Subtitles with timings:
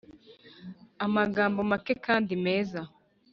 [1.05, 2.81] amagambo make kandi meza